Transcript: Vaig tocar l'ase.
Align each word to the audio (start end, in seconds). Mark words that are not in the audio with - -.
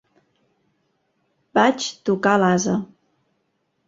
Vaig 1.57 1.89
tocar 2.09 2.33
l'ase. 2.45 2.73